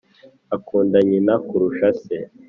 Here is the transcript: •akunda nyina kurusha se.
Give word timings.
•akunda 0.55 0.97
nyina 1.09 1.33
kurusha 1.47 1.87
se. 2.01 2.17